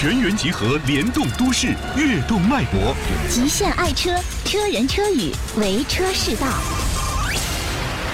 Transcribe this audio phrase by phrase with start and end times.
[0.00, 2.96] 全员集合，联动都市，跃动脉搏。
[3.28, 4.10] 极限爱车，
[4.46, 6.46] 车人车语，为车是道。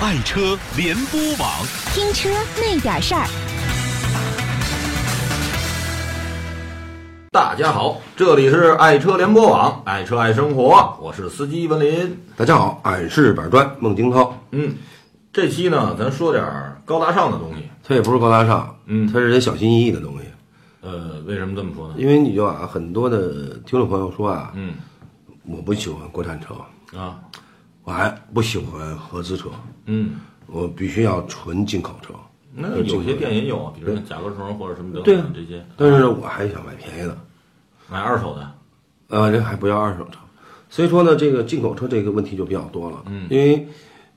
[0.00, 1.48] 爱车联播网，
[1.94, 3.24] 听车那点事儿。
[7.30, 12.20] 大家好，这里是爱车联播网，爱车爱生活，我是司机文林。
[12.36, 14.36] 大家好，俺是板砖孟京涛。
[14.50, 14.74] 嗯，
[15.32, 16.44] 这期呢，咱说点
[16.84, 17.70] 高大上的东西。
[17.86, 20.25] 它也不是高大上，嗯它是得小心翼翼的东西。
[20.86, 21.94] 呃，为什么这么说呢？
[21.98, 24.74] 因为你就啊，很多的听众朋友说啊，嗯
[25.44, 26.54] 我不喜欢国产车，
[26.96, 27.20] 啊，
[27.82, 29.50] 我还不喜欢合资车，
[29.86, 30.12] 嗯，
[30.46, 32.14] 我必须要纯进口车。
[32.54, 37.18] 那有些店也有啊，比如说甲壳虫或者什么等等这些，但是我还想买便宜的，
[37.90, 38.50] 买二手的。
[39.08, 40.18] 呃，这还不要二手车。
[40.70, 43.68] 所以说呢，这个进口车这个问题就比较多了，嗯，因为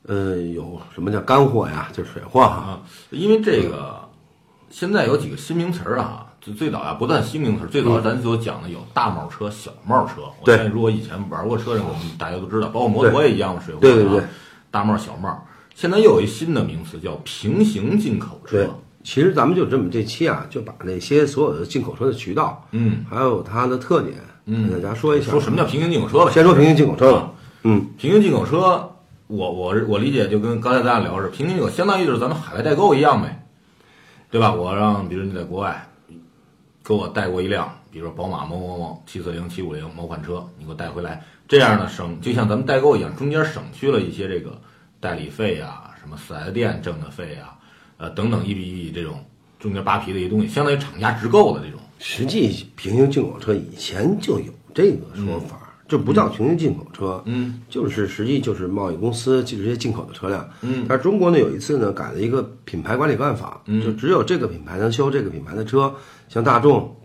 [0.04, 2.82] 呃，有什么叫干货呀，就是水货哈，啊，
[3.12, 4.00] 因为这个
[4.70, 10.22] 现在有几个新名词儿啊，就最早呀不但新名词，最早咱所讲的有大帽车、小帽车。
[10.42, 14.24] 我相信如果以前玩过车的人，我们大家都知道，包括摩托也一样嘛，水货啊对对对
[14.72, 15.46] 大帽、小帽。
[15.76, 18.70] 现在又有一新的名词叫平行进口车对。
[19.02, 25.32] 其实咱们就这么这期啊，就把那些所有的进口车的渠道，嗯，还有它的特点，嗯，给大家说一下。
[25.32, 26.32] 说什么叫平行进口车吧？
[26.32, 27.32] 先说平行进口车啊吧。
[27.64, 28.92] 嗯，平行进口车，
[29.28, 33.46] 我我我理解就跟刚才咱俩聊是平行进口，相当于就是咱们海外代购一样呗，
[34.30, 34.54] 对吧？
[34.54, 35.89] 我让比如你在国外
[36.90, 44.60] 给我带过一辆，比如说宝马某某某七四零、七五零某款车，你给我带回来，这样呢省就像咱们代购一样，中间省去了一些这个
[45.00, 47.60] 代理费啊、什么四 S 店挣的费啊、
[47.98, 49.24] 呃等等一笔一笔这种
[49.60, 51.80] 中间扒皮的一些东西，相当于厂家直购的这种。
[52.00, 60.86] 实际平行进口车以前就有这个说法，这不叫平行进口车，嗯，就是实际就是贸易公司就直接进口的车辆，嗯。
[60.88, 63.84] 但是中国呢有一次呢改了一个品牌管理办法，嗯。
[63.84, 65.92] 就只有这个品牌能修这个品牌的车，
[66.28, 66.96] 像大众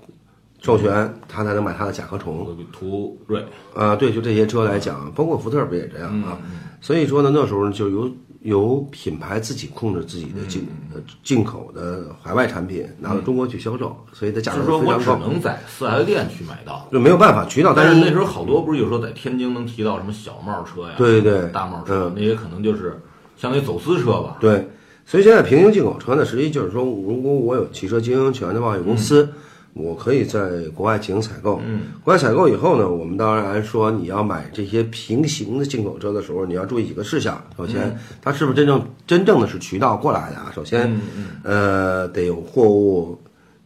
[0.61, 3.43] 授权，他才能买他的甲壳虫，途锐，
[3.75, 6.39] 啊，对，就这些车来讲，包括福特不也这样嗯啊？
[6.83, 8.11] 所以说呢，那时候呢就由
[8.45, 16.87] 由品牌自己控制自己的进呃进口的海外产品拿到中国去销售，所以它价就是说格非常高，我只能在四 S 店去买到。
[16.93, 23.01] 就没有办法渠道，是但是那时候好多不是有时候在天津能提到什么小贸车呀，对对对大贸车嗯，那些可能就是
[23.37, 24.37] 相当于走私车吧。
[24.41, 24.69] 对，
[25.07, 29.27] 所以现在平行进口车呢，实际就是说，如果我有汽车经营权的贸易公司，
[29.75, 30.41] 我可以在
[30.75, 31.61] 国外进行采购。
[31.67, 37.43] 嗯，国外采购以后呢，我们当然说你要买这些平行的进口车的时候，你要注意几个事项。
[37.57, 40.53] 首先，它是不是真正真正的是渠道过来的啊？
[40.55, 43.21] 首先，嗯嗯呃，得有货物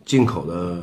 [0.04, 0.82] 进口的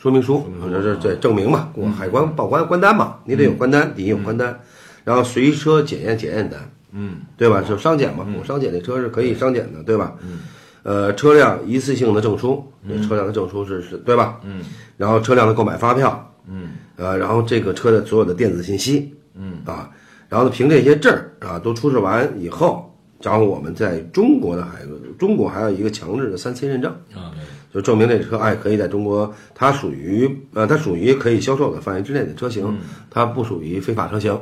[0.00, 4.60] 说明书，或者是这证明嘛，过海关报关关单嘛，你得有关单，第一有关单，
[5.04, 6.70] 然后随车检验检验单。
[6.90, 7.60] 嗯对吧？
[7.60, 10.14] 就商检嘛，我商检这车是可以商检的，对吧？
[10.22, 10.38] 嗯，
[10.82, 14.40] 呃，车辆一次性的证书，这车辆的证书是是，对吧？
[14.44, 14.62] 嗯。
[14.96, 16.70] 然后车辆的购买发票，嗯。
[16.96, 19.58] 呃，然后这个车的所有的电子信息嗯。
[19.64, 19.90] 啊，
[20.28, 27.34] 然后呢，凭这些证儿啊都出示完以后，然后我们在中国的还有中国还有一个强制的三 C 认证，啊，
[27.74, 32.78] 就证明这车哎可以在中国，它属于呃它属于可以销售的范围之内的车型，
[33.10, 34.40] 它不属于非法车型，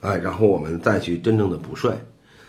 [0.00, 1.90] 哎，然后我们再去真正的补税。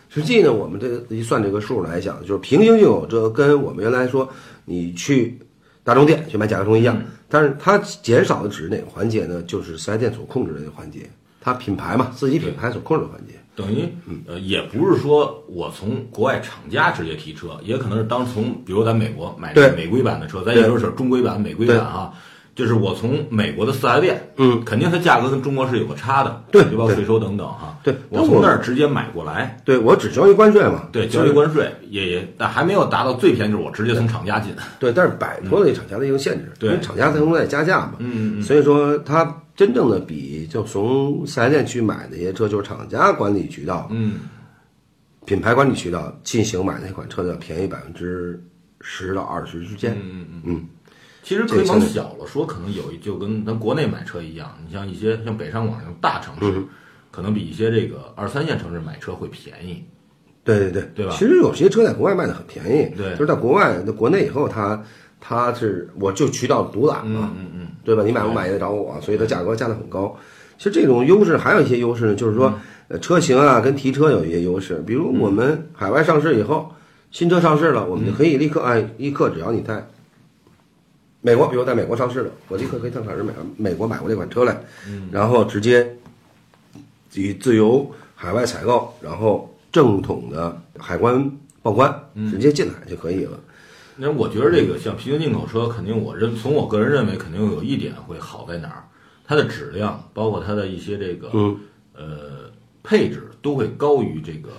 [0.09, 4.27] 实际呢，我们这个一算这个数来讲，就是平行进口这跟我们原来说
[4.65, 5.37] 你去
[5.83, 9.41] 大众店去买甲壳虫一样，但是它减少的只是哪个环节呢？
[9.43, 11.09] 就是四 S 店所控制的那个环节，
[11.39, 13.33] 它品牌嘛，自己品牌所控制的环节。
[13.55, 13.87] 等于
[14.25, 22.13] 呃也不是说我从国外厂家直接提车，也可能是当从比如咱美国买美规版的车，咱也就是中规版、美规版啊。
[22.59, 26.85] 就是我从美国的四 S 店，嗯，肯定它价格跟中国是有个差的，对对吧？
[26.87, 27.79] 对税收等等哈。
[27.81, 34.53] 对我从那儿直接买过来，对我只交一关税嘛，对，交一关税也也，但还没有达到最便宜，就是我直接从厂家进。
[34.77, 44.15] 对，但是摆脱了厂家的一个限制，对因为厂家最终在加价嘛，嗯嗯所以说它真正的比就从四 S 店去买那些车，就是厂家管理渠道、嗯
[45.25, 48.43] 品牌管理渠道进行买那款车的要便宜百分之
[48.81, 49.95] 十到二十之间。
[50.01, 50.65] 嗯嗯嗯。
[51.19, 56.63] 嗯，其实可以往小了说，可能有一就跟咱国内买车一样，你像一些像北上广这种大城市，
[57.11, 59.83] 可能比一些这个二三线城市买车会便宜。
[60.43, 61.13] 对对对，对吧？
[61.17, 63.11] 其实有些车在国外卖的很便宜，对。
[63.11, 64.81] 就是在国外、在国内以后它，
[65.19, 68.03] 它是我就渠道独揽嘛，嗯嗯对吧？
[68.03, 70.17] 你买不买也得找我，所以它价格加的很高。
[70.57, 72.53] 其实这种优势还有一些优势呢，就是说，
[72.87, 76.71] 呃，车型啊跟提车有一些优势，比如我们海外上市以后，
[77.11, 79.87] 新车上市了，我们就可以立刻哎，立刻只要你在
[81.21, 84.61] 美国，比如在美国上市的，我立刻可以上海市美美国买过这款车来，
[85.11, 85.97] 然后直接
[87.13, 91.31] 以自由海外采购，然后正统的海关
[91.61, 91.93] 报关
[92.31, 93.39] 直接进来就可以了。
[93.97, 98.83] 那我觉得这个像平行进口车，肯定我认从我个人认为，肯定有一点会好在哪儿，
[99.25, 101.59] 它的质量，包括它的一些这个嗯。
[101.95, 102.49] 呃
[102.81, 104.51] 配置，都会高于这个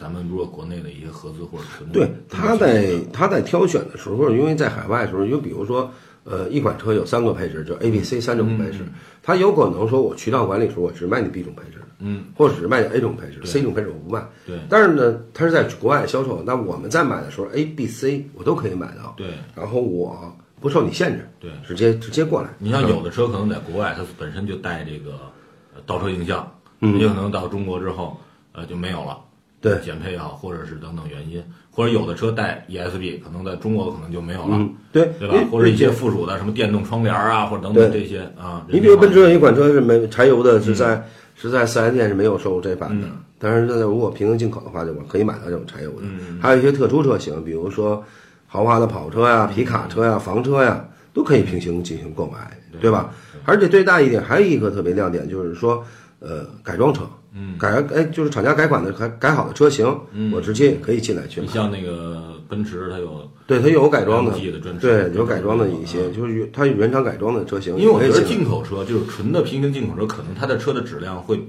[0.00, 5.90] 咱们如果国内的一些合资或者纯对，他在嗯他在挑选的时候，因为在海外的时候，就比如说，
[6.24, 8.80] 呃，一款车有三个配置，就 A、B、C 三种配置，
[9.22, 14.24] 他有可能说我渠道管理的时候，我只卖你 B 种配置，嗯，或者只卖你 A 种配置，C 种配置我不卖。
[14.46, 22.50] 对但是呢，他是在国外销售，那我们在买的时候，A、B、C 我都可以买到，对然后我不受你限制，对直接直接过来。
[22.58, 25.12] 你像有的车可能在国外，它本身就带这个
[25.74, 26.50] 呃倒车影像，
[26.80, 28.16] 嗯也可能到中国之后，
[28.52, 29.18] 呃就没有了。
[29.60, 35.34] 对减配也好，或者是等等原因，或者有的车带 ESP，可能在中国可能就没有了，嗯，对，对吧？
[35.50, 38.64] 或者一些附属的什么电动窗帘啊，或者等等这些啊。
[38.68, 43.08] 你比如奔驰有一款车是没柴油的，嗯是在、是在四 S 店是没有售这版的，
[43.38, 46.02] 但是那如果平行进口的话，就可以买到这种柴油的。
[46.02, 48.04] 嗯还有一些特殊车型，比如说
[48.46, 53.12] 豪华的跑车呀、皮卡车呀、房车呀，都可以平行进行购买，对吧？
[53.44, 55.84] 而且最大一点还有一个特别亮点，就是说，
[56.20, 60.32] 呃，改装车，嗯，改哎就是厂家改款的改改好的车型，嗯。
[60.32, 64.32] 我直接也可以进来去你像那个奔驰，它有，对，它有改装的。
[64.80, 71.40] 对，有改装的一些，就是它原厂改装的车型，因为我觉得进口车就是纯的平行进口车，可能它的车的质量会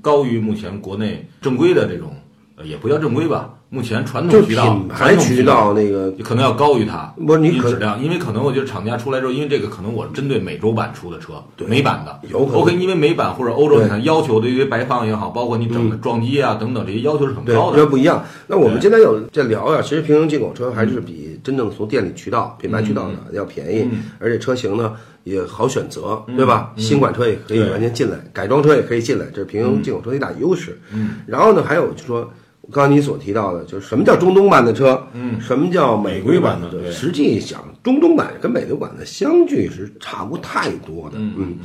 [0.00, 2.14] 高于目前国内正规的这种，
[2.56, 7.10] 呃，也不叫正规吧，目前传统渠道传统渠道那个可能要高于它。
[7.26, 17.78] 不是你可质量，因为可能我觉得厂家出来之后，因为这个可能我是针对美洲版出的车，美版的有可能 OK，因为美版或者欧洲，你看要求对于排放也好，包括你整个撞击啊等等这些要求是很，高的。
[17.78, 18.22] 这不一样。
[18.46, 24.92] 那我们对今天有在聊呀，其实平行进口车还是比真正从店里渠道、品牌渠道的嗯要便宜，而且车型呢
[25.24, 26.74] 也好选择，对吧？
[26.76, 30.78] 新款车也可以完全进来，改装车也可以进来，这是平行进口车的一大优势。
[30.92, 32.30] 嗯，然后呢，还有就是说。
[32.72, 36.66] 刚才你所提到的，就是什么叫中东版的车，嗯，什么叫美规版的？
[36.66, 41.16] 美规版的对实际想中东版跟美规版的相距是差不太多的。
[41.18, 41.58] 嗯，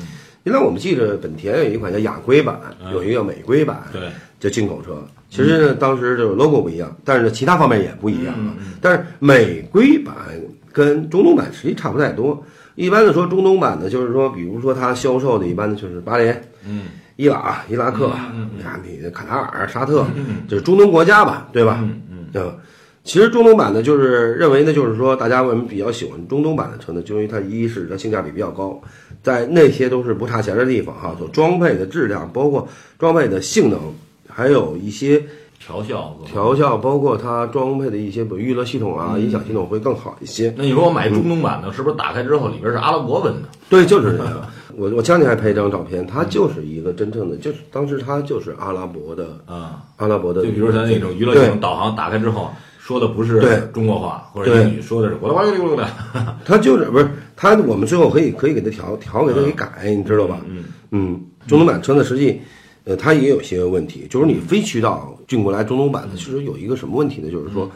[0.44, 2.60] 原来我们记着本田有一款叫雅规版，
[2.94, 4.02] 有一个叫美规版，对，
[4.40, 4.98] 叫进口车，
[5.30, 8.54] 其实呢，当时就是 logo 不一样，但是呢，其他方面也不一样嗯啊。
[8.82, 10.14] 但是美规版
[10.72, 12.44] 跟中东版实际差不太多。
[12.76, 16.84] 一般的说，中东版的，就是说，比如说它销售的，一般的就是八连、嗯，
[17.18, 18.12] 伊朗、伊拉克，
[18.56, 20.06] 你看你的卡塔尔、沙特，
[20.48, 21.80] 就是中东国家吧，对吧？
[21.82, 22.02] 嗯
[22.34, 22.58] 嗯，
[23.04, 27.02] 其实中东版的，就是认为呢，就是说大家为什么比较喜欢中东版的车呢？
[27.02, 28.80] 就因为它一是它性价比比较高，
[29.24, 32.68] 在那些都是不差钱的地方哈，所装配的质量，包括
[33.00, 33.80] 装配的性能，
[34.30, 35.24] 还有一些
[35.60, 40.54] 调校调校，包括它装配的一些比如娱乐系统啊、音响系统会更好一些。
[40.56, 43.50] 那你说我买中东版的，是不是打开之后里边是阿拉伯文的？
[43.70, 44.48] 对，就是这个。
[44.78, 55.76] 我我家里还拍一张照片，他就是一个真正的，就是当时他就是阿拉伯的啊，阿拉伯的，就比如咱那种娱乐性导航打开之后，说的不是对中国话或者英语，说的是呱啦呱啦呱啦
[56.14, 56.40] 呱啦。
[56.46, 60.40] 它就是不是他，我们最后可以可以给他调调给他给改，你知道吧？
[60.48, 62.40] 嗯嗯，中东版车呢，实际
[62.84, 67.32] 呃它也有些问题，就是你非渠道进过来中东版的，其实有一个什么问题呢？
[67.32, 67.68] 就是说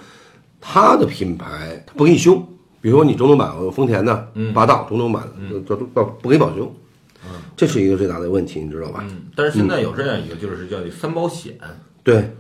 [0.62, 2.36] 它的品牌它不给你修，
[2.80, 6.71] 比如说你中东版有丰田的霸道中东版的，这都不不给保修，
[7.56, 9.04] 这是一个最大的问题，你知道吧？
[9.08, 11.58] 嗯，但是现在有这样一个，就是叫这三保险。
[12.04, 12.36] 对，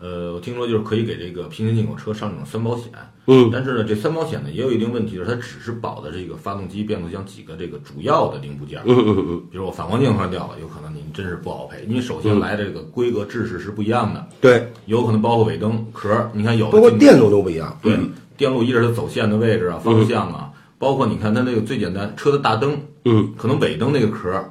[0.00, 2.90] 呃，我听说就是可以给这个平行进口车上这种三保险。
[3.26, 3.48] 嗯。
[3.52, 8.80] 但是呢，这三保险呢也有一定问题，就是它只是保的这个发动机、变速箱几个这个主要的零部件。
[8.84, 24.50] 嗯嗯嗯，比如我反光镜换掉了，有可能您真是不好赔，因为首先来这个规格制式是不一样的，对，有可能包括尾灯壳儿，你看有包括电路都不一样，对嗯，电路一是它走线的位置啊、方向啊，包括你看它那个最简单车的大灯，嗯，可能尾灯那个壳儿，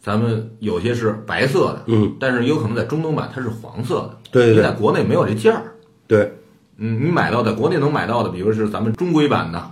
[0.00, 4.50] 咱们有些是白色的，嗯，但是有可能在中东版它是黄色的，对对对。
[4.54, 5.62] 因为在国内没有这件儿。
[6.06, 6.32] 对，
[6.76, 9.70] 嗯，你买到在国内能买到的，比如是咱们中规版的，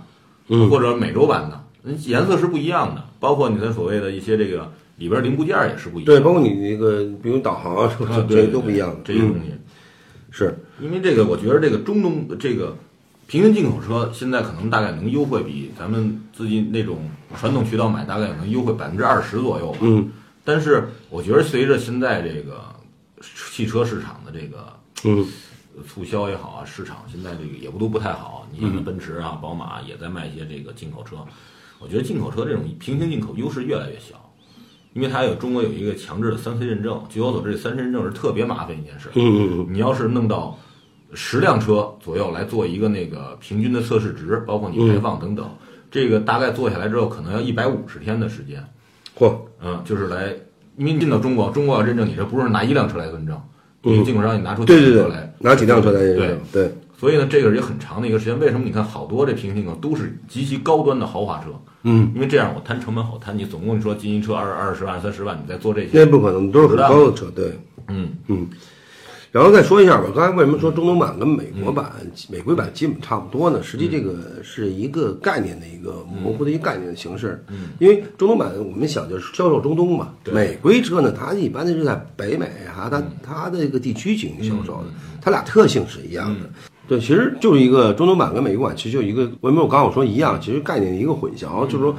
[0.49, 0.69] 嗯。
[0.69, 9.53] 或者美洲版的，嗯颜色是不一样的，包括你的所谓的一些这个里边零部件儿也是不一样对，包括你那个比如导航啊什么这些都不一样这些东西。
[10.29, 12.75] 是，因为这个，我觉得这个中东这个
[13.27, 19.79] 平行进口车现在可能大概能优惠比咱们自己那种传统渠道买大概能优惠百分之二十左右吧。
[19.81, 20.09] 嗯
[20.43, 22.63] 但是我觉得随着现在这个
[23.53, 25.27] 汽车市场的这个嗯
[25.85, 28.47] 促销也好啊，市场现在这个也不都不太好。
[28.51, 31.17] 你像奔驰啊、宝马也在卖一些这个进口车，
[31.79, 34.15] 我觉得进口车这种平行进口优势越来越小。
[34.93, 39.09] 因为它有中国有一个强制的三 C 认证，据我所知，这三 C 认证是特别麻烦一件事。
[39.13, 40.57] 嗯嗯嗯，你要是弄到
[41.13, 45.49] 十辆车左右来做一个那个平均的测试值，包括你排放等等，
[45.89, 48.63] 这个大概做下来之后，可能要一百五十天的时间。
[49.17, 49.33] 嚯，
[49.63, 50.33] 嗯，就是来，
[50.75, 53.41] 因为你进到中国，中国要认证你这不是拿一辆车来认证，
[53.81, 58.39] 你进口商你拿出几对对对辆车来，，拿几辆车来认对证，对，所以呢，这个是一个很长的一个时间。
[58.39, 61.49] 为什么你看好多这平行进口都是极其高端的豪华车？
[61.83, 63.37] 嗯，因为这样我摊成本好摊。
[63.37, 67.57] 你总共你说进一车二二十万、三十万，你再做这些，那不可能，都是很高的车，对。
[67.87, 68.47] 嗯嗯，
[69.37, 71.91] 然后再说一下吧，刚才为什么说中东版跟美国版、
[72.27, 73.61] 美规版基本差不多呢？
[73.61, 77.45] 实际这个是一个概念的一个模糊的一个概念的形式。
[77.49, 84.85] 嗯，因为中东版我们想就是销售中东嘛，美规车呢，它一般的是在北美啊，它它的这个地区进行销售的，
[85.21, 86.49] 它俩特性是一样的。
[86.87, 90.41] 对，其实就是一个中东版跟美国版，其实就一个，为什么我刚刚我说一样？
[90.41, 91.95] 其实概念一个混淆，就是说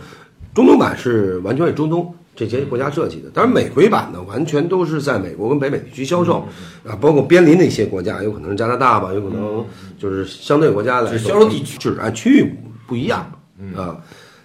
[0.56, 2.12] 中东版是完全为中东。
[2.46, 6.46] 这些国家设计的，当然美规版的，完全都是在美国跟北美地区销售，
[6.84, 9.64] 啊，包括边邻的一些国家，有可能是加拿大吧，有可能
[9.98, 12.54] 就是相对国家来销售地区，就是按区域
[12.86, 13.32] 不一样
[13.74, 14.00] 啊。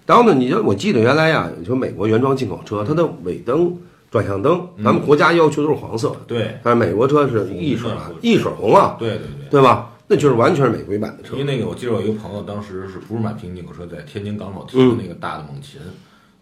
[0.06, 3.78] 然后呢，你就我记得原来呀，就美国原装进口车，它的尾灯、
[4.12, 9.92] 转向灯，咱们国家要求都是黄色，对，但是美国车是一水啊，一水红啊，对对对，对吧？
[10.08, 11.36] 那就是完全是美规版的车。
[11.38, 15.80] 因为那个，我记得我一个朋友当时是不是买平行进口车，在天津港口提的那个大的猛禽。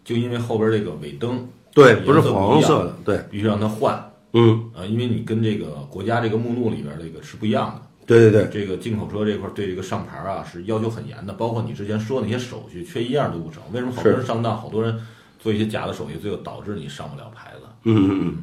[0.04, 14.98] 就因为后边这个尾灯，对，不是黄色的，对，必须让它换，嗯，啊，因为你跟这个国家这个目录里边这个是不一样的，对对对，这个进口车这块对这个上牌啊是要求很严的，包括你之前说那些手续缺一样都不成，为什么好多人上当，好多人
[15.38, 18.36] 做一些假的手续，最后导致你上不了牌子，嗯嗯嗯，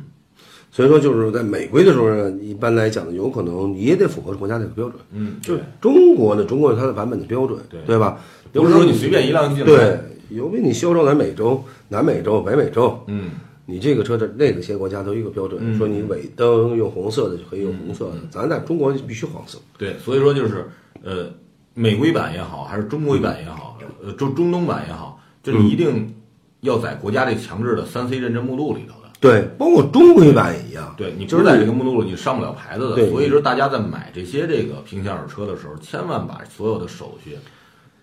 [0.71, 8.19] 所以说就是在美规的时候呢，一般来讲呢，有可能也得符合国家这个标准，嗯，就是中国的中国有它的版本的标准，对对吧？
[8.51, 9.99] 不是说你随便一辆进来，对。
[10.29, 13.31] 尤其你销售在美洲、南美洲、北美洲，嗯，
[13.65, 19.57] 你这个车的那个些国家都一个标准，说你尾灯用红色的就可以用红色的，咱在中国必须黄色。
[19.75, 20.67] 对，所以说就是
[21.01, 21.31] 呃，
[21.73, 26.13] 美规版也好，还是中规版也好，呃中中东版也好，就你一定
[26.61, 28.98] 要在国家这强制的三 C 认证目录里头的。
[29.19, 30.93] 对，包括中规版也一样。
[30.97, 32.95] 对你就是在这个目录里，你上不了牌子的。
[32.95, 37.37] 对所以说大家在买这些这个平行二手车的时候，千万把所有的手续。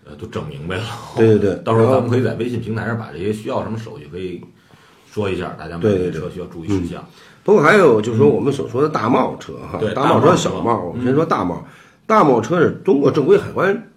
[0.09, 0.83] 呃，都整明白了。
[1.17, 4.41] 对对对， 到时候咱们可以在微信平台上把这些需要什么手续可以
[5.11, 7.03] 说一下，大家买这车需要注意事项。
[7.43, 11.61] 包括还有就是说我们所说的大贸车哈，对大贸车、小贸，我们先说大贸。
[12.05, 13.89] 大贸车是中国正规海关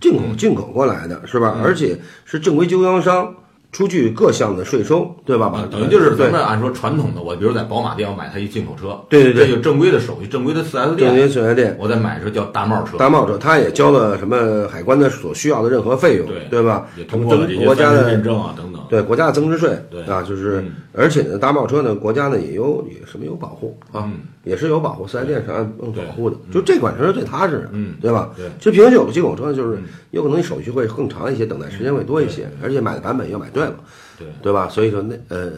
[0.00, 1.58] 进口进口过来的，是吧？
[1.62, 3.34] 而且是正规经销商。
[3.74, 5.52] 出具各项的税收，对吧？
[5.68, 16.86] 等于就是咱们按说传统的，我比如在宝马店我买它一进口车，对对对，这个正规的手续，正规的四 S 店，正规四 S 店，我再买是叫大贸车，大贸车，它也交了什么海关的所需要的任何费用，对对吧？
[16.96, 20.02] 也通过国家的认证啊等等，对国家的增值税，对。
[20.04, 24.08] 啊，就是而且呢，大贸车呢，国家呢也有也什么有保护啊，
[24.44, 28.30] 也是有保护，四 S 店是按保护的，就这款车是最踏实的，嗯，对吧？
[28.36, 29.78] 对，其实平行有的进口车就是
[30.10, 33.74] 有可能你手续会更长一些，等待时间会多一些，而且买的版本要买对了。
[34.18, 34.68] 对对吧？
[34.68, 35.50] 所以说那呃，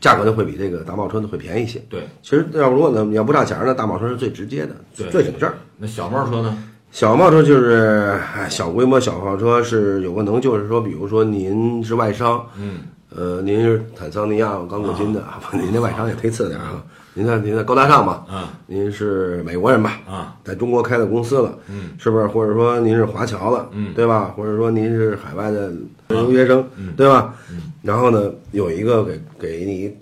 [0.00, 1.80] 价格呢会比这个大贸车呢会便宜一些。
[1.88, 4.74] 对，其实要如果呢你要不差钱呢，大贸车是最直接的，
[5.10, 5.54] 最省事儿。
[5.78, 6.64] 那小贸车呢？
[6.92, 12.80] 小贸车就是小规模小贸车是有可能就是说，比如说您是外商，嗯，
[13.14, 15.24] 呃，您是坦桑尼亚刚过金的，
[15.54, 16.82] 您那外商也忒次点啊。
[17.14, 18.24] 您看，您的高大上吧？
[18.28, 20.00] 啊，您是美国人吧？
[20.06, 22.26] 啊，在中国开的公司了，嗯，是不是？
[22.28, 24.32] 或者说您是华侨了，嗯，对吧？
[24.36, 25.72] 或者说您是海外的
[26.08, 27.34] 留学生，嗯，对吧？
[27.50, 29.92] 嗯，然后呢，有一个给给你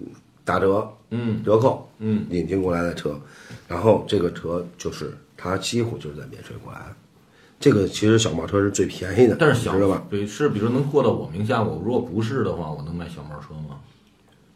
[0.44, 3.18] 打折，嗯，折扣，嗯，引进过来的车，
[3.66, 6.96] 然后这个车就是它几乎就是在免税过来的。
[7.58, 10.02] 这个其实小贸车是最便宜的，但是小知道吧？
[10.10, 13.78] 对，是比如能过到我名下，我如果不是的话，我能买小贸车吗？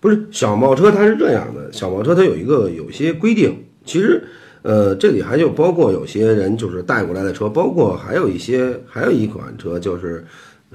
[0.02, 1.73] 不是小贸车，它是这样的。
[1.73, 4.21] 小贸车它有一个有些规定，其实，
[4.62, 10.26] 呃，这里还有包括有些人就是带过来的车，包括还有一些还有一款车就是，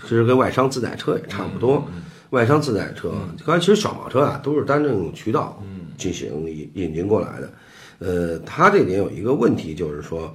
[0.01, 1.85] 其实跟外商自载车也差不多。
[2.29, 3.11] 外商自载车，
[3.45, 5.61] 刚才其实小贸车啊都是单证渠道
[5.97, 7.51] 进行引引进过来的。
[7.99, 10.33] 呃，它这点有一个问题就是说，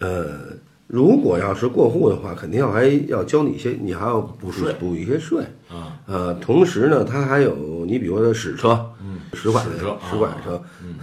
[0.00, 0.40] 呃，
[0.86, 5.42] 如果要是过户的话，肯定要还要交你一些，你还要补税补一些税。
[5.70, 10.96] 啊，呃，同时呢，它还有你比如说使车，嗯，使馆的车使馆车，嗯，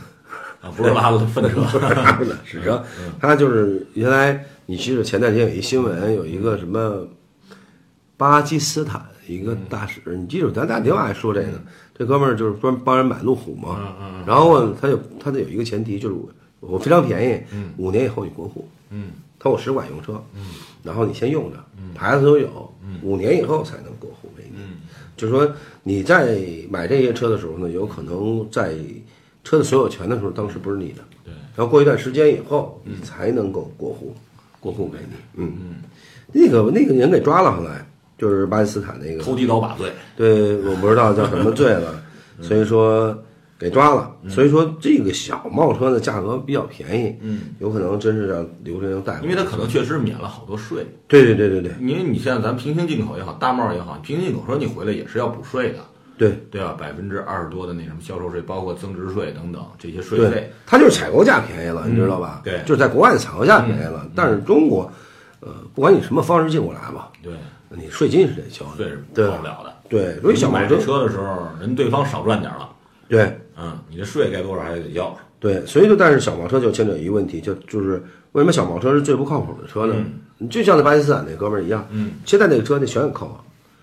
[0.61, 1.65] 啊，不是拉了粪车，
[2.45, 2.81] 使车，
[3.19, 7.05] 它就是原来你记得前段时间有一新闻，有一个什么
[8.15, 11.59] 巴基斯坦一个大使，你记住咱打电话还说这个，
[11.97, 16.15] 这哥们儿就是专帮人买路虎嘛，嗯嗯，然后他就他得有一个前提，就是
[16.59, 19.11] 我非常便宜，嗯，五年以后你过户，嗯，
[19.41, 20.51] 他我使馆用车，嗯，
[20.83, 21.57] 然后你先用着，
[21.95, 22.71] 牌子都有，
[23.01, 24.57] 五年以后才能过户给你。
[24.57, 24.81] 嗯，
[25.17, 26.38] 就是说你在
[26.69, 28.75] 买这些车的时候呢，有可能在
[29.43, 34.13] 车的所有权的时候，当时不是你的，对，然后过一段时间以后，你才能够过户，
[34.60, 35.15] 过户给你。
[35.38, 35.51] 嗯。
[35.60, 35.75] 嗯，
[36.31, 37.83] 那个那个人给抓了，后来
[38.17, 39.24] 就是巴基斯坦那个。
[39.24, 42.01] 投机倒把罪，对，我不知道叫什么罪了，
[42.41, 43.17] 所以说
[43.62, 44.12] 给抓了。
[44.27, 50.84] 所以说这个小贸车的价格比较便宜，嗯，有可能真是让刘先生带因为它可能确实免了好多税。
[51.08, 55.80] 对对对对对因为你现在咱平行进口也好，大贸也好，平行进口车你回来也是要补税的，
[56.18, 56.75] 对对吧？
[56.77, 62.41] 百分之二十多的那什么销售税，包括增值税等等这些税对费，，它就是采购价便宜了，你知道吧？
[62.44, 64.91] 对就是在国外的采购价便宜了，但是中国，
[65.39, 67.34] 呃，不管你什么方式进过来吧，对，
[67.70, 69.74] 你税金是得交的，税是对报不了的。
[69.89, 72.70] 对，所以小买车的时候，人对方少赚点了，
[73.10, 75.15] 对嗯，你这税该多少还得交。
[75.39, 78.01] 对，所以就但是小毛车就牵扯一个问题，就就是
[78.32, 79.96] 为什么小毛车是最不靠谱的车呢？
[80.38, 83.36] 你就像那巴基斯坦那哥们儿一样，嗯，现在那个车那全很靠谱，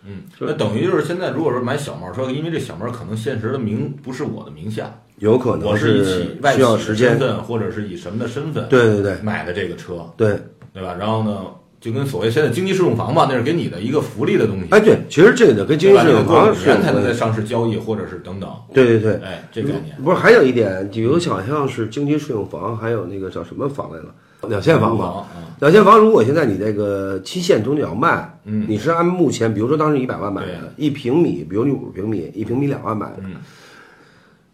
[0.05, 10.41] 嗯，那等于就是现在如果说买小贸车，因为这小贸可能现实的名不是我的名下，有可能我是以企外需要企时间，的身份，或者是以什么的身份对对对买的这个车，对，
[10.73, 10.95] 对吧？
[10.99, 11.45] 然后呢，
[11.81, 19.97] 就跟所谓现在经济适用房吧，那是给你的一个福利的东西，哎对，其实这个跟经济适用房是才能在上市交易，或者是等等，对对对，哎，这概念。
[20.03, 24.15] 不是还有一点，比如好像是经济适用房，还有那个叫什么房来了，
[24.49, 25.05] 两现房吧。
[25.05, 25.27] 房啊，
[25.61, 33.37] 两现房，如果现在你这个期限中间要卖，嗯你是按目前，比如说当时一百万买的，一平米，比如你五十平米，一平米两万买的，嗯。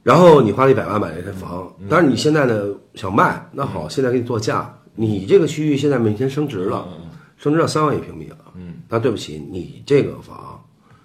[0.02, 7.03] 然后你花了一百万买了这房，但是你现在呢想卖，那好，现在给你做价，你这个区域现在每天升值了，嗯
[7.44, 10.58] 升值到三万一平米了，嗯，那对不起，你这个房，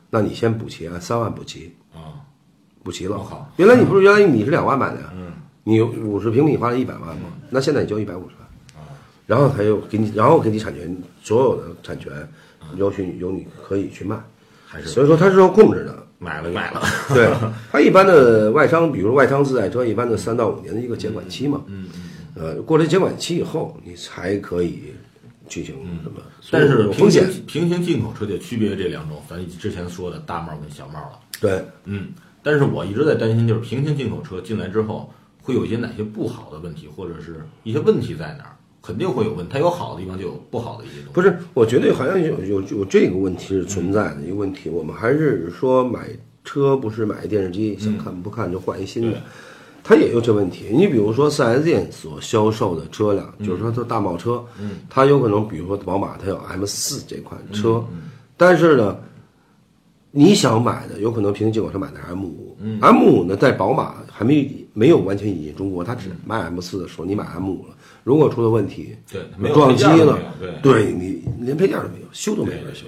[0.09, 2.15] 那你先补齐，按三万补齐，啊，
[2.81, 3.17] 补齐了。
[3.17, 3.51] 我靠。
[3.57, 5.09] 原来你不是原来你是两万买的呀？
[5.17, 5.33] 嗯，
[5.65, 8.87] 你五十平米花了一百万嘛，那现在你交一百五十万，
[9.25, 12.09] 然后他又给你，然后给你产权，所有的产权
[12.77, 14.17] 由去由你可以去卖，
[14.65, 14.87] 还是。
[14.87, 16.07] 所以说它是要控制的。
[16.19, 16.81] 买了买了，
[17.13, 17.29] 对，
[17.69, 22.09] 它一般的外商，比如外商自带车，一般的三到五年的一个监管期嘛，嗯嗯。
[22.35, 24.93] 呃，过了监管期以后，你才可以
[25.49, 31.19] 进行什么，但是有风险平，行进口车就区别这两种，咱之前说的大贸跟小贸了。
[31.41, 32.09] 对，嗯，
[32.41, 38.55] 但是我一直在担心，就是平行进口车进来之后，会有一些哪些不好的问题，或者是一些问题在哪儿？
[38.81, 41.11] 肯定会有问题，它有好的地方，就有不好的一些东西。
[41.13, 44.69] 不是，我觉得好像有有有这个问题是存在的一个问题。
[44.69, 46.07] 我们还是说买
[46.45, 49.21] 车不是买电视机，想看不看就换一新的对，
[49.89, 50.65] 它也有这问题。
[50.71, 54.45] 你比如说四 S 店所销售的车辆，就是说它大贸车，
[54.87, 57.83] 它有可能比如说宝马它有 M 四这款车，
[58.37, 58.95] 但是呢，
[60.11, 70.19] 你想买的有可能平行进口车买的是 M 五、m 五呢在宝马还没没有完全引进中国，它只卖 M 四的时候，你买 M 五了，如果出了问题，对撞击了
[70.61, 70.93] 对。
[70.93, 72.85] 你连配件都没有，修都没法修，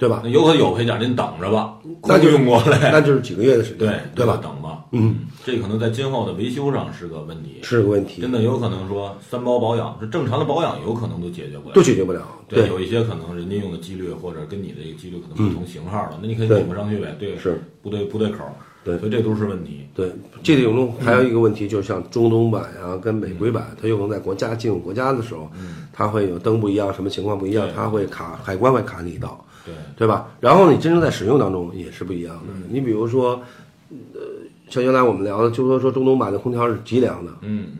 [0.00, 0.30] 对吧那？
[0.30, 4.40] 有可能有配件，您等着吧，那就用过来，那就是几个月的时间，对对吧？
[4.42, 12.22] 等吧，嗯，这可能在今后的维修上是个问题，是个问题真，的有可能说三包保养，是正常的保养，有可能都解决不了，都解决不了。
[12.48, 19.86] 对，有一些可能人家用的机滤或者跟你的这个机滤可能不同型号的，那你可以拧不上去呗，对，是不对不对口儿，对所以这都是问题。
[19.94, 20.10] 对，
[20.42, 25.50] 这里有中还有一个问题，就是像中东版啊跟美规版，它有可能在国家进入国家的时候，
[25.92, 30.28] 它会有灯不一样，什么情况不一样，它会卡海关会卡你一道，对，对吧？
[30.40, 32.52] 然后你真正在使用当中也是不一样的。
[32.68, 33.42] 你比如说，
[33.90, 34.20] 呃，
[34.68, 37.78] 像原来我们聊的，就说说中东版的空调是极凉的，嗯嗯，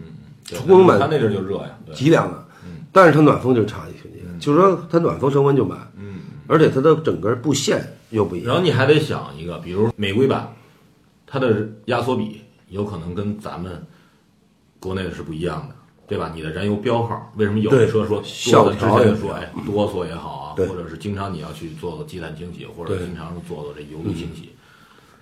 [0.48, 2.44] 对出宫版它那阵儿就热呀，极凉的，
[2.92, 8.48] 但是它暖风就差一些，就是说它暖风升温就慢，嗯，而且它的整个布线又不一样。
[8.48, 10.52] 然后你还得想一个，比如美规版，
[11.26, 13.86] 它的压缩比有可能跟咱们
[14.80, 15.74] 国内的是不一样的，
[16.08, 16.32] 对吧？
[16.34, 24.50] 你的燃油标号，为什么有的车说效多的之条也前就说，哎，哆嗦也好啊，或者是经常你要去做做积碳清洗，或者经常做做这油路清洗，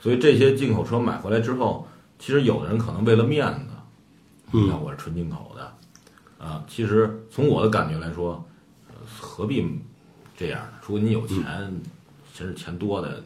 [0.01, 1.87] 所以这些进口车买回来之后，
[2.19, 3.75] 其实有的人可能为了面子，
[4.53, 4.65] 嗯。
[4.65, 8.45] 你看我是纯进口的，啊，其实从我的感觉来说，
[8.89, 9.65] 呃何必
[10.37, 10.69] 这样呢？
[10.83, 11.81] 除非你有钱，
[12.33, 13.23] 其实钱多的，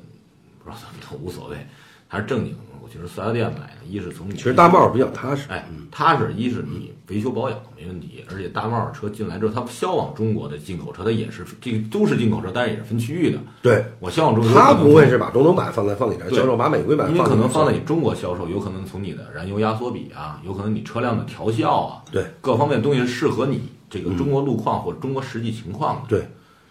[0.62, 1.66] 不知道怎么都无所谓，
[2.08, 2.56] 还是正经。
[2.82, 13.38] 我觉得四 S 店买的，一是从你其实大贸比较踏实，哎，踏实，一是你维修保养没问题，而且大贸车进来之后，它销往中国的进口车，它也是这个都是进口车，但是也是分区域的。
[13.60, 26.08] 对，我销往中国，它不会是把中东版放在放你这儿销售，把美规版因为可能放在你你中国销售，有可能从你的燃油压缩比啊，有可能你车辆的调校啊，对各方面东西是适合你这个中国路况或者中国实际情况的。
[26.08, 26.26] 对，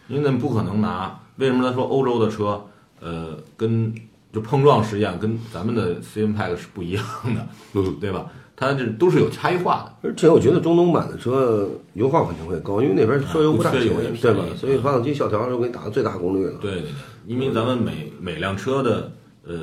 [0.07, 2.65] 因为不可能拿，为什么他说欧洲的车，
[2.99, 3.93] 呃，跟
[4.33, 7.03] 就碰撞实验跟咱们的 C N Pack 是不一样
[7.35, 8.25] 的，嗯，对吧？
[8.61, 10.07] 它这都是有差异化的。
[10.07, 14.45] 而且我觉得中东版的车油耗肯定会高，因为那边车油不大油，对吧？
[14.55, 16.53] 所以发动机下调又给你打到最大功率了。
[16.61, 16.91] 对对对，
[17.25, 19.11] 因为咱们每每辆车的
[19.43, 19.61] 呃，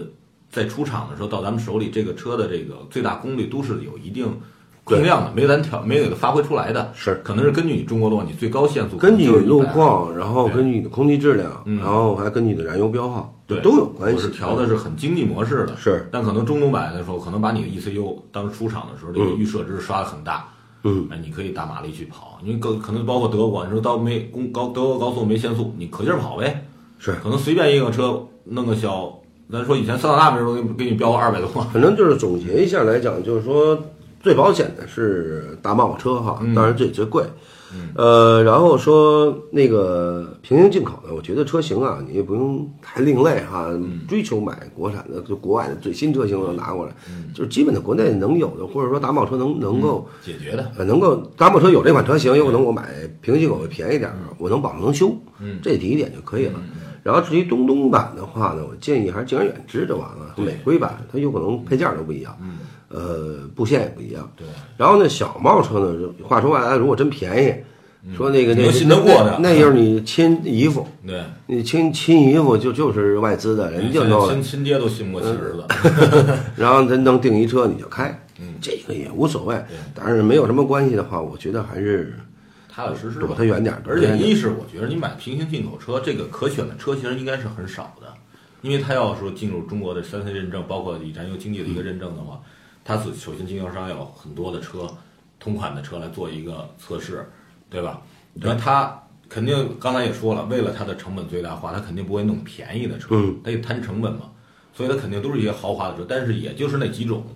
[0.51, 4.27] 在出厂的时候到咱们手里，这个车的这个最大功率都是有一定
[4.97, 7.21] 控量的，没咱调没给它发挥出来的，是。
[7.23, 11.79] 可能是根据你中国路你最高限速，根据就是路况，然后根据你的空气质量，嗯。
[11.79, 13.61] 然后还根据你的燃油标号，对。
[13.61, 14.17] 都有关系。
[14.17, 16.09] 我是调的是很经济模式的，是。
[16.11, 20.49] 但可能中东版的时候，可能把你的 ECU 当时出厂的时候，这个预设值刷的很大，
[20.85, 26.67] 嗯，哎，你可以大马力去跑，因为可可能包括德国，你说到没公高德国高速没限速，你可劲儿跑呗，
[26.99, 27.15] 是。
[27.23, 29.13] 可能随便一个车弄个小，
[29.51, 33.79] 咱说以前桑塔纳没准都给给你标二百多，反正就是总结一下来讲，就是说
[34.21, 36.55] 最保险的是大贸车哈，嗯。
[36.55, 37.25] 当然这也最贵。
[37.95, 44.01] 呃，然后说那个平行进口的，我觉得车型啊，你也不用太另类哈，嗯。
[44.09, 47.31] 追求买国产的，就国外的最新车型都拿过来，嗯。
[47.35, 52.89] 就是基本的国内能有的，或者说大贸车能能够解决的，呃，能够大贸车有这款车型，有可能我买
[53.21, 55.59] 平行进口会便宜点儿，我能保证能修，嗯。
[55.63, 56.59] 这第一点就可以了。
[57.03, 60.35] 然后至于东东版的话呢，我建议还是敬而远之就完了。
[60.37, 60.45] 对。
[60.47, 62.37] 美规版它有可能配件儿都不一样，
[62.89, 64.31] 呃，布线也不一样。
[64.37, 69.39] 对，然后呢，小贸车呢，话说回来，如果真便宜，说那个那信得过的。
[69.41, 74.33] 那那就是你亲姨夫，对，你亲亲姨夫就就是外资的，人就弄了。
[74.33, 78.09] 亲，亲爹都信不过亲儿子， 然后人能订一车你就开，
[78.41, 78.55] 嗯。
[78.61, 79.57] 这个也无所谓。
[79.95, 82.15] 但是没有什么关系的话，我觉得还是
[82.79, 83.83] 踏踏实实躲吧它远点儿。
[83.85, 88.15] 而且一是我觉得你买平行进口车，这个可选的车型应该是很少的，
[88.63, 92.41] 因为它要说进入中国的三 C 认证，包括以燃油经济的一个认证的话，
[92.85, 94.89] 它首首先经销商要有很多的车，
[95.41, 97.29] 同款的车来做一个测试，
[97.69, 98.01] 对吧？
[98.41, 98.97] 然后它
[99.29, 104.31] 肯定刚才也说了，为了它的成本最大化，它肯定不会弄便宜的车，嗯它得摊成本嘛，
[104.73, 107.27] 所以它肯定都是一些豪华的车，但是也就是那几种，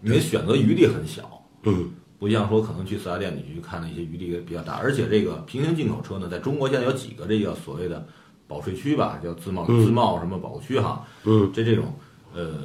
[0.00, 1.42] 你的选择余地很小。
[1.64, 8.06] 嗯，不像说可能去四 S 店你去看那些余地比较大，而且这个平行进口车呢，在中国现在有几个这个所谓的
[8.46, 11.94] 保税区吧，叫自贸、自贸什么保护区哈，嗯，这这种
[12.34, 12.64] 呃，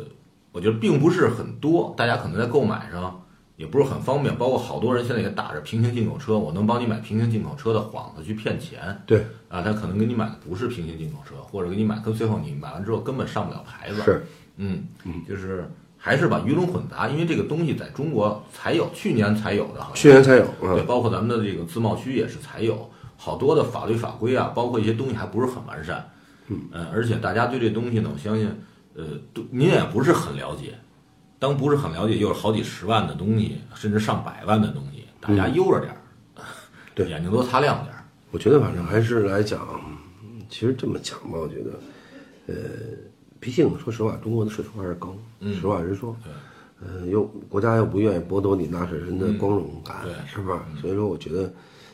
[0.51, 3.23] 我觉得并不是很多，大家可能在购买上
[3.55, 14.23] 也不是很方便，包括好多人现在也打着平行进口车，我能帮你买平行进口车的幌子去骗钱对，啊，他可能给你买的不是平行进口车，或者给你买，跟最后你买完之后根本上不了牌子，是，
[14.57, 14.85] 嗯，
[15.27, 15.69] 就是
[16.05, 20.83] 还是把鱼龙混杂，因为这个东西在中国才有，去年才有的，好像去年才有对，啊。
[20.85, 26.05] 包括咱们的这个自贸区也是才有，好多的法律法规啊，包括一些东西还不是很完善。
[26.49, 26.59] 嗯，
[26.91, 28.53] 而且大家对这东西呢，我相信，
[28.95, 29.05] 呃，
[29.49, 30.73] 您也不是很了解。
[31.39, 36.01] 当不是很了解，又是好几十万的东西，甚至上百万的东西，大家悠着点儿，
[36.93, 38.03] 对眼睛多擦亮点儿。
[38.31, 39.65] 我觉得反正还是来讲，
[40.49, 41.79] 其实这么讲吧，我觉得，
[42.47, 42.55] 呃，
[43.43, 46.15] 毕竟说实话，中国的税收还是高，嗯实话实说。
[46.79, 50.65] 呃，又国家又不愿意剥夺你纳税人的光荣感，嗯是吧？
[50.81, 51.51] 所以说，我觉得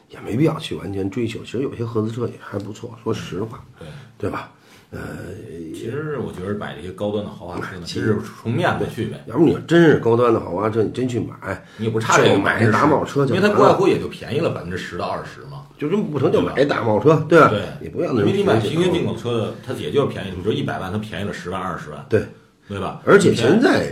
[0.09, 1.39] 也没必要去完全追求。
[1.41, 4.51] 其实有些合资车也还不错，说实话，对，对吧？
[4.91, 4.99] 呃，
[5.73, 9.23] 其实我觉得买这些高端的豪华车呢，其实从面子去呗。
[9.27, 15.63] 要不你要真是高端的豪华车，你真去买，你也不差这个买一大贸车就因为它不外乎也就便宜了百分之十到二十嘛。
[15.77, 17.49] 就真不成就买一大贸车，对吧？
[17.49, 22.25] 对，你不要那种因为你买平平行进口口车的，它也就是便宜，你说一百万，它便宜了十万二十万，对，
[22.67, 23.01] 对吧？
[23.05, 23.89] 而且现在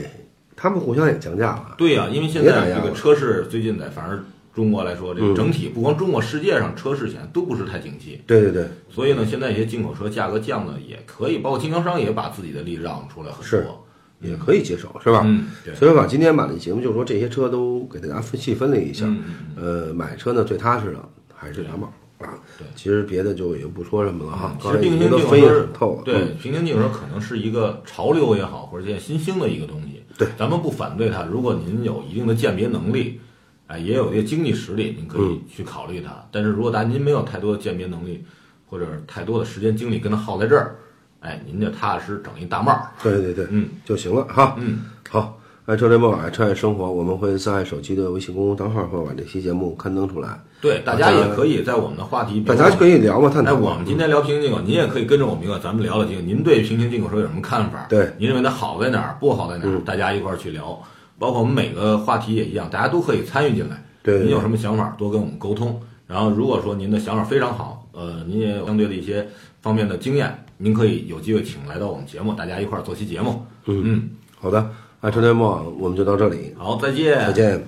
[0.55, 4.21] 他们互相也降价了，对呀、因为现在这个车市最近在反正
[4.57, 13.85] 中国来说，这个嗯整体不光中国，世界上车市现在都不是太景气，对对对，所以呢，现在一些进口车价格降的也可以，包括经销商也把自己的利让出来很是多，
[14.19, 15.21] 也可以接受，是吧？
[15.25, 19.21] 嗯，对，所以把今天把这节目就是说这些车都给大家分细分了一下，嗯
[19.55, 22.33] 呃，买车呢最踏实的还是大贸啊。
[22.57, 24.57] 对其实别的就也不说什么了哈。
[24.59, 30.01] 其实平行进口车对嗯平行进口车可能是一个潮流也好，或者现在新兴的一个东西。
[30.17, 31.21] 对，咱们不反对它。
[31.25, 33.19] 如果您有一定的鉴别能力，
[33.67, 36.11] 哎，也有一个经济实力，您可嗯以去考虑它。
[36.31, 38.23] 但是如果大家您没有太多的鉴别能力，
[38.69, 40.75] 或者太多的时间精力跟它耗在这儿，
[41.19, 42.87] 哎，您就踏踏实实整一大帽儿。
[43.03, 44.55] 对对对，嗯就行了哈。
[44.57, 53.59] 嗯，好，爱车联播爱车爱生活，我们会在手机的微信公众账号会把这期节目刊登出来，对，大家也可以在我们的话题，大家可以聊嘛，探哎，讨哎。
[53.59, 56.21] 我们今天聊平行进口，您也可以跟着我们一块儿，咱们聊聊这个。
[56.21, 57.85] 您对平行进口车有什么看法？
[57.89, 59.71] 对您认为它好在哪儿，不好在哪儿？
[59.75, 60.81] 嗯大家一块儿去聊。
[61.19, 63.83] 包括我们每个话题也一样，大家都可以参与进来。
[64.03, 65.79] 对对您有什么想法，多跟我们沟通。
[66.07, 69.27] 然后，如果说您的想法非常好，呃，您也有相对的一些
[69.61, 73.41] 方面的经验，您可以有机会请来到我们节目，大家一块儿做期节目。
[73.65, 74.69] 嗯嗯，好的，
[75.01, 77.33] 爱车联播我们就到这里，好，再见，再。
[77.33, 77.61] 见。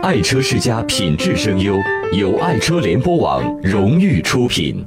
[0.00, 1.74] 爱车世家品质声优，
[2.12, 4.82] 由爱车联播网荣誉出品。